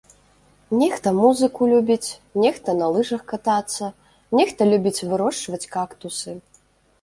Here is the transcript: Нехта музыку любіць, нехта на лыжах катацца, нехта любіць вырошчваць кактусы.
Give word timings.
Нехта 0.83 1.11
музыку 1.17 1.67
любіць, 1.73 2.17
нехта 2.45 2.69
на 2.79 2.87
лыжах 2.95 3.21
катацца, 3.33 3.91
нехта 4.41 4.61
любіць 4.71 5.03
вырошчваць 5.13 5.63
кактусы. 5.77 6.35